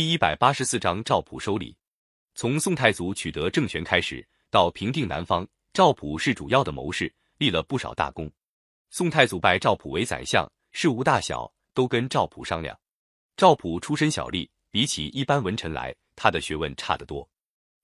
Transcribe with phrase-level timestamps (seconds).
[0.00, 1.76] 第一百八十四章赵普收礼。
[2.34, 8.32] 从宋太祖取得政权开始，到平定南方，赵普是主要的谋士，立了不少大功。
[8.88, 12.74] 宋太祖拜赵普为宰相，事无大小都跟赵普商量。
[13.36, 17.28] 赵普出身小吏，比起一般文臣来，他的学问差得多。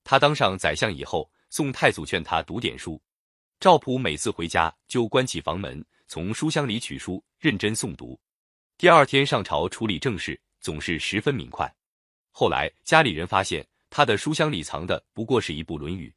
[0.03, 2.99] 他当上宰相以后，宋太祖劝他读点书，
[3.59, 8.19] 赵普每次回家就关起房门，从书箱里取书，认真诵读。
[8.75, 11.71] 第二天上朝处理政事，总是十分明快。
[12.39, 16.07] 后来家里人发现他的书箱里藏的不过是一部《论语》，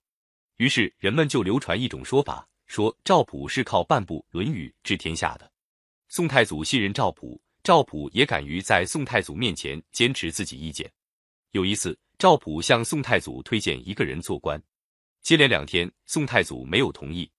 [0.58, 5.50] 于是人们就流传一种说法，说赵普是靠半部《论语》治天下的。
[6.08, 10.92] 宋太祖信任赵普，赵普也敢于在宋太祖面前坚持自己意见。
[11.52, 14.62] 有一次，赵普向宋太祖推荐一个人做官，
[15.22, 17.30] 接连两天宋太祖没有同意。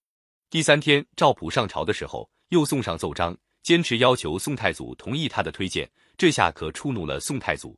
[0.50, 5.88] 第三天，赵普上朝的时候又送上奏章，坚持要求宋太祖同意他的推荐，
[6.18, 7.78] 这下可触怒了宋太祖。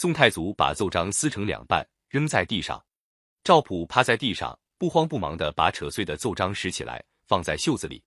[0.00, 2.80] 宋太祖把奏章撕成两半，扔在地上。
[3.42, 8.00] 赵普趴在地上，不慌不忙地把扯碎的奏章拾起来，放在袖子里。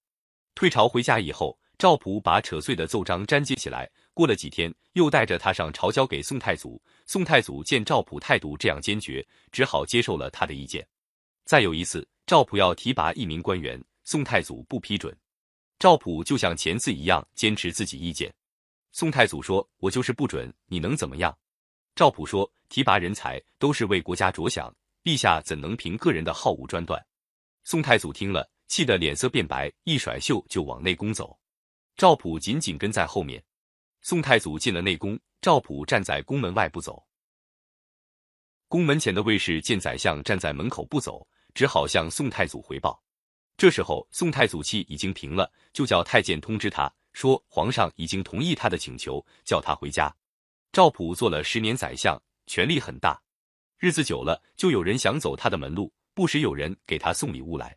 [0.56, 3.92] 退朝回家以后，赵普把扯碎的奏章粘接起来。
[4.14, 6.82] 过了几天，又带着他上朝交给宋太祖。
[7.06, 10.88] 宋太祖见赵普态度这样坚决，只好接受了他的意见。
[11.44, 15.14] 再有一次，赵普要提拔一名官员，宋太祖不批准。
[15.78, 18.34] 赵普就像前次一样，坚持自己意见。
[18.94, 21.38] 宋太祖说：“我就是不准，你能怎么样？”
[21.96, 27.04] 赵普说：“提拔人才都是为国家着想，陛下怎能凭个人的好恶专断？”
[27.64, 31.38] 宋太祖听了，气得脸色变白，一甩袖就往内宫走。
[31.96, 33.44] 赵普紧紧跟在后面。
[34.02, 37.06] 宋太祖进了内宫，赵普站在宫门外不走。
[38.68, 43.04] 宫门前的卫士见宰相站在门口不走，只好向宋太祖回报。
[43.58, 50.12] 这时候，宋太祖气已经平了，就叫太监通知他说：“皇上已经同意他的请求，叫他回家。”
[50.72, 53.22] 赵普做了十年宰相，权力很大。
[53.78, 57.76] 日子久了，就有人想走他的门路，不时有人给他送礼物来。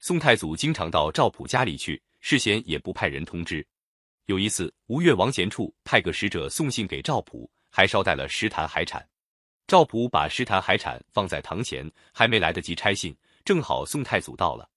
[0.00, 3.66] 宋太祖经常到赵普家里去，事先也不派人通知。
[4.26, 9.06] 有一次，吴越王贤处派个使者送信给赵普，还捎带了十坛海产。
[9.66, 14.68] 赵普把十坛海产放在堂前，还没来得及拆信，正好宋太祖到了。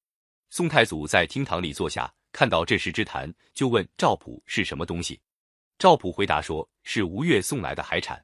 [0.50, 5.19] 宋太祖在厅堂里坐下，看到这十只坛，就问赵普是什么东西。
[5.80, 8.22] 赵普回答说：“是吴越送来的海产。”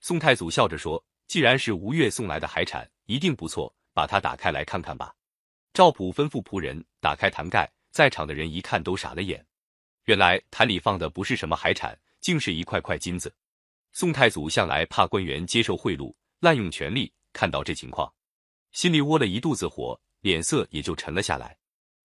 [0.00, 5.14] 宋太祖笑着说：“既然是吴越送来的海产，一定不错，把它打开来看看吧。”
[5.74, 9.46] 赵普吩咐仆人打开坛盖，在场的人一看都傻了眼。
[10.04, 13.30] 原来坛里放的不是什么海产，竟是一块块金子。
[13.92, 18.10] 宋太祖向来怕官员接受贿赂、滥用权力，看到这情况，
[18.72, 21.58] 心里窝了一肚子火，脸色也就沉了下来。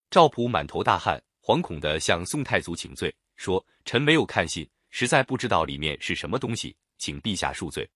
[0.10, 7.90] 赵普满头大汗，惶恐地向宋太祖请罪，说：“臣没有看信。”实在不知道里面是什么东西，请陛下恕罪。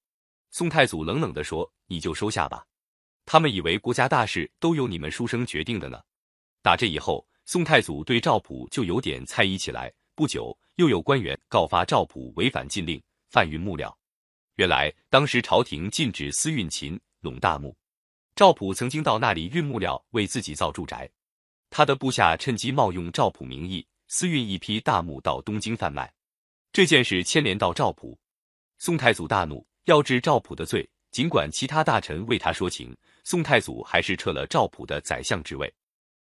[0.49, 2.65] 宋太祖冷冷地说：“你就收下吧。
[3.25, 6.01] 他们以为国家大事都由你们书生决定的呢。”
[6.63, 9.93] 打这以后，宋太祖对赵普就有点猜疑起来。
[10.15, 13.95] 不久，又有官员告发赵普违反禁令，贩运木料。
[14.55, 17.75] 原来当时朝廷禁止私运秦陇大木，
[18.33, 21.09] 赵普曾经到那里运木料，为自己造住宅。
[21.69, 26.09] 他的部下趁机冒用赵普名义，私运一批大木到东京贩卖。
[26.75, 28.19] 这件事牵连到赵普，
[28.79, 30.85] 宋太祖大怒，要治赵普的罪。
[31.09, 32.93] 尽管其他大臣为他说情，
[33.23, 35.73] 宋太祖还是撤了赵普的宰相职位。